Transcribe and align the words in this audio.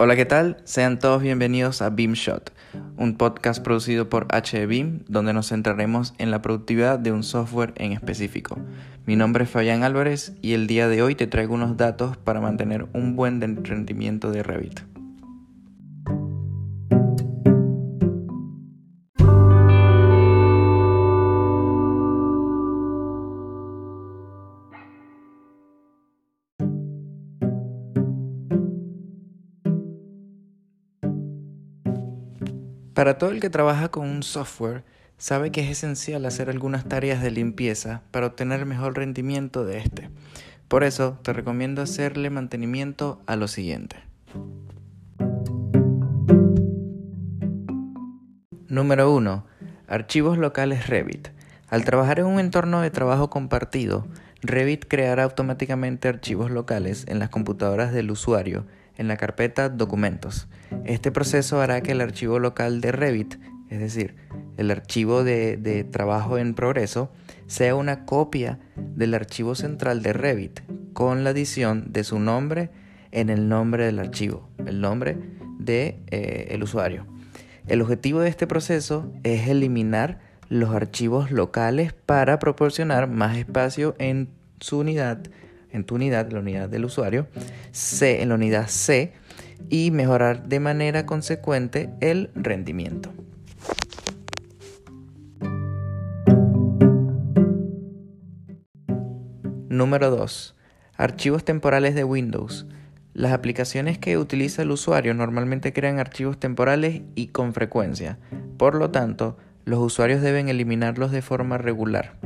Hola, 0.00 0.14
¿qué 0.14 0.26
tal? 0.26 0.58
Sean 0.62 1.00
todos 1.00 1.20
bienvenidos 1.22 1.82
a 1.82 1.90
BeamShot, 1.90 2.52
un 2.98 3.16
podcast 3.16 3.60
producido 3.64 4.08
por 4.08 4.28
HBeam, 4.28 5.00
donde 5.08 5.32
nos 5.32 5.48
centraremos 5.48 6.14
en 6.18 6.30
la 6.30 6.40
productividad 6.40 7.00
de 7.00 7.10
un 7.10 7.24
software 7.24 7.72
en 7.74 7.90
específico. 7.90 8.60
Mi 9.06 9.16
nombre 9.16 9.42
es 9.42 9.50
Fabián 9.50 9.82
Álvarez 9.82 10.34
y 10.40 10.52
el 10.52 10.68
día 10.68 10.86
de 10.86 11.02
hoy 11.02 11.16
te 11.16 11.26
traigo 11.26 11.54
unos 11.54 11.76
datos 11.76 12.16
para 12.16 12.40
mantener 12.40 12.86
un 12.92 13.16
buen 13.16 13.40
rendimiento 13.64 14.30
de 14.30 14.44
Revit. 14.44 14.82
Para 32.98 33.16
todo 33.16 33.30
el 33.30 33.38
que 33.38 33.48
trabaja 33.48 33.90
con 33.90 34.08
un 34.08 34.24
software, 34.24 34.82
sabe 35.18 35.52
que 35.52 35.60
es 35.60 35.70
esencial 35.70 36.26
hacer 36.26 36.50
algunas 36.50 36.84
tareas 36.84 37.22
de 37.22 37.30
limpieza 37.30 38.02
para 38.10 38.26
obtener 38.26 38.66
mejor 38.66 38.96
rendimiento 38.96 39.64
de 39.64 39.78
este. 39.78 40.10
Por 40.66 40.82
eso 40.82 41.16
te 41.22 41.32
recomiendo 41.32 41.80
hacerle 41.80 42.28
mantenimiento 42.28 43.22
a 43.26 43.36
lo 43.36 43.46
siguiente. 43.46 43.98
Número 48.66 49.14
1. 49.14 49.46
Archivos 49.86 50.36
locales 50.36 50.88
Revit. 50.88 51.28
Al 51.68 51.84
trabajar 51.84 52.18
en 52.18 52.26
un 52.26 52.40
entorno 52.40 52.80
de 52.80 52.90
trabajo 52.90 53.30
compartido, 53.30 54.08
Revit 54.42 54.86
creará 54.88 55.22
automáticamente 55.22 56.08
archivos 56.08 56.50
locales 56.50 57.04
en 57.06 57.20
las 57.20 57.28
computadoras 57.28 57.92
del 57.92 58.10
usuario 58.10 58.66
en 58.98 59.08
la 59.08 59.16
carpeta 59.16 59.70
Documentos. 59.70 60.48
Este 60.84 61.10
proceso 61.10 61.60
hará 61.60 61.80
que 61.80 61.92
el 61.92 62.02
archivo 62.02 62.38
local 62.38 62.82
de 62.82 62.92
Revit, 62.92 63.36
es 63.70 63.78
decir, 63.78 64.16
el 64.58 64.70
archivo 64.70 65.24
de, 65.24 65.86
trabajo 65.90 66.36
en 66.36 66.54
progreso, 66.54 67.10
sea 67.46 67.74
una 67.74 68.04
copia 68.04 68.58
del 68.76 69.14
archivo 69.14 69.54
central 69.54 70.02
de 70.02 70.12
Revit 70.12 70.60
con 70.92 71.24
la 71.24 71.30
adición 71.30 71.92
de 71.92 72.04
su 72.04 72.18
nombre 72.18 72.70
en 73.12 73.30
el 73.30 73.48
nombre 73.48 73.86
del 73.86 73.98
archivo, 74.00 74.50
el 74.66 74.80
nombre 74.80 75.14
del 75.14 75.64
de, 75.64 76.00
eh, 76.10 76.58
usuario. 76.62 77.06
El 77.66 77.82
objetivo 77.82 78.20
de 78.20 78.28
este 78.28 78.46
proceso 78.46 79.12
es 79.22 79.48
eliminar 79.48 80.20
los 80.48 80.74
archivos 80.74 81.30
locales 81.30 81.92
para 81.92 82.38
proporcionar 82.38 83.08
más 83.08 83.36
espacio 83.36 83.94
en 83.98 84.30
su 84.60 84.78
unidad 84.78 85.20
en 85.70 85.84
tu 85.84 85.96
unidad, 85.96 86.30
la 86.30 86.40
unidad 86.40 86.68
del 86.68 86.84
usuario, 86.84 87.26
C 87.72 88.22
en 88.22 88.30
la 88.30 88.34
unidad 88.34 88.68
C 88.68 89.12
y 89.68 89.90
mejorar 89.90 90.48
de 90.48 90.60
manera 90.60 91.06
consecuente 91.06 91.90
el 92.00 92.30
rendimiento. 92.34 93.12
Número 99.68 100.10
2. 100.10 100.56
Archivos 100.96 101.44
temporales 101.44 101.94
de 101.94 102.02
Windows. 102.02 102.66
Las 103.14 103.32
aplicaciones 103.32 103.98
que 103.98 104.18
utiliza 104.18 104.62
el 104.62 104.70
usuario 104.70 105.14
normalmente 105.14 105.72
crean 105.72 105.98
archivos 105.98 106.38
temporales 106.38 107.02
y 107.14 107.28
con 107.28 107.54
frecuencia. 107.54 108.18
Por 108.56 108.74
lo 108.74 108.90
tanto, 108.90 109.36
los 109.64 109.78
usuarios 109.78 110.20
deben 110.22 110.48
eliminarlos 110.48 111.12
de 111.12 111.22
forma 111.22 111.58
regular. 111.58 112.16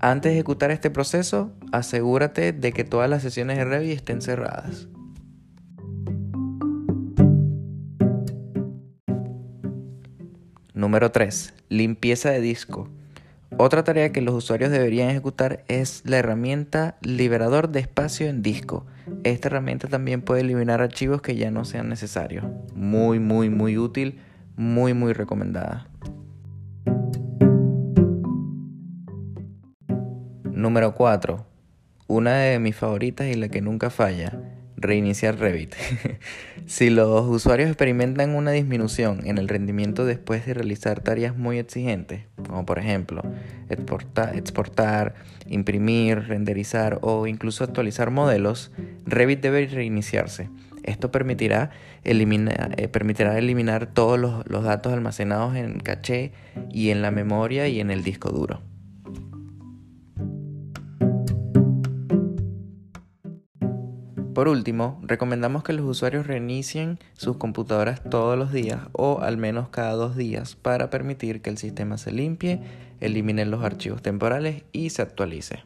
Antes 0.00 0.30
de 0.30 0.36
ejecutar 0.36 0.70
este 0.70 0.90
proceso, 0.90 1.52
asegúrate 1.72 2.52
de 2.52 2.72
que 2.72 2.84
todas 2.84 3.10
las 3.10 3.22
sesiones 3.22 3.58
de 3.58 3.64
Revit 3.64 3.96
estén 3.96 4.22
cerradas. 4.22 4.86
Número 10.72 11.10
3. 11.10 11.54
Limpieza 11.68 12.30
de 12.30 12.40
disco. 12.40 12.88
Otra 13.56 13.82
tarea 13.82 14.12
que 14.12 14.22
los 14.22 14.34
usuarios 14.34 14.70
deberían 14.70 15.10
ejecutar 15.10 15.64
es 15.66 16.02
la 16.04 16.18
herramienta 16.18 16.96
liberador 17.00 17.70
de 17.70 17.80
espacio 17.80 18.28
en 18.28 18.40
disco. 18.40 18.86
Esta 19.24 19.48
herramienta 19.48 19.88
también 19.88 20.22
puede 20.22 20.42
eliminar 20.42 20.80
archivos 20.80 21.22
que 21.22 21.34
ya 21.34 21.50
no 21.50 21.64
sean 21.64 21.88
necesarios. 21.88 22.44
Muy, 22.72 23.18
muy, 23.18 23.50
muy 23.50 23.76
útil, 23.78 24.20
muy, 24.54 24.94
muy 24.94 25.12
recomendada. 25.12 25.88
Número 30.58 30.92
4. 30.92 31.46
Una 32.08 32.38
de 32.38 32.58
mis 32.58 32.74
favoritas 32.74 33.28
y 33.28 33.34
la 33.34 33.48
que 33.48 33.60
nunca 33.60 33.90
falla. 33.90 34.40
Reiniciar 34.76 35.38
Revit. 35.38 35.76
si 36.66 36.90
los 36.90 37.28
usuarios 37.28 37.68
experimentan 37.68 38.34
una 38.34 38.50
disminución 38.50 39.24
en 39.24 39.38
el 39.38 39.46
rendimiento 39.46 40.04
después 40.04 40.46
de 40.46 40.54
realizar 40.54 40.98
tareas 40.98 41.36
muy 41.36 41.58
exigentes, 41.58 42.24
como 42.44 42.66
por 42.66 42.80
ejemplo 42.80 43.22
exportar, 43.68 45.14
imprimir, 45.46 46.26
renderizar 46.26 46.98
o 47.02 47.28
incluso 47.28 47.62
actualizar 47.62 48.10
modelos, 48.10 48.72
Revit 49.06 49.40
debe 49.40 49.64
reiniciarse. 49.64 50.50
Esto 50.82 51.12
permitirá, 51.12 51.70
eh, 52.02 52.88
permitirá 52.88 53.38
eliminar 53.38 53.86
todos 53.86 54.18
los 54.18 54.64
datos 54.64 54.92
almacenados 54.92 55.54
en 55.54 55.78
caché 55.78 56.32
y 56.72 56.90
en 56.90 57.00
la 57.00 57.12
memoria 57.12 57.68
y 57.68 57.78
en 57.78 57.92
el 57.92 58.02
disco 58.02 58.30
duro. 58.30 58.60
Por 64.38 64.46
último, 64.46 65.00
recomendamos 65.02 65.64
que 65.64 65.72
los 65.72 65.84
usuarios 65.84 66.28
reinicien 66.28 67.00
sus 67.14 67.38
computadoras 67.38 68.04
todos 68.08 68.38
los 68.38 68.52
días 68.52 68.82
o 68.92 69.18
al 69.20 69.36
menos 69.36 69.68
cada 69.70 69.94
dos 69.94 70.14
días 70.14 70.54
para 70.54 70.90
permitir 70.90 71.42
que 71.42 71.50
el 71.50 71.58
sistema 71.58 71.98
se 71.98 72.12
limpie, 72.12 72.60
elimine 73.00 73.44
los 73.46 73.64
archivos 73.64 74.00
temporales 74.00 74.62
y 74.70 74.90
se 74.90 75.02
actualice. 75.02 75.64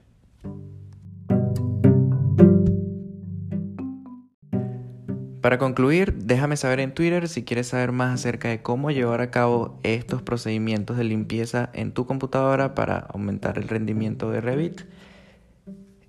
Para 5.42 5.58
concluir, 5.58 6.14
déjame 6.14 6.56
saber 6.56 6.80
en 6.80 6.94
Twitter 6.94 7.28
si 7.28 7.44
quieres 7.44 7.66
saber 7.66 7.92
más 7.92 8.14
acerca 8.14 8.48
de 8.48 8.62
cómo 8.62 8.90
llevar 8.90 9.20
a 9.20 9.30
cabo 9.30 9.78
estos 9.82 10.22
procedimientos 10.22 10.96
de 10.96 11.04
limpieza 11.04 11.68
en 11.74 11.92
tu 11.92 12.06
computadora 12.06 12.74
para 12.74 13.00
aumentar 13.00 13.58
el 13.58 13.68
rendimiento 13.68 14.30
de 14.30 14.40
Revit. 14.40 14.80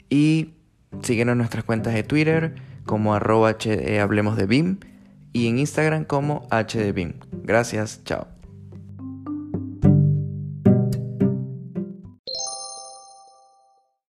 Y 0.09 0.53
Síguenos 1.03 1.33
en 1.33 1.37
nuestras 1.39 1.63
cuentas 1.63 1.93
de 1.93 2.03
Twitter 2.03 2.55
como 2.85 3.13
arroba 3.13 3.55
Hablemos 4.01 4.37
de 4.37 4.45
BIM 4.45 4.79
y 5.33 5.47
en 5.47 5.59
Instagram 5.59 6.05
como 6.05 6.47
HDBIM. 6.49 7.13
Gracias, 7.43 8.03
chao. 8.05 8.27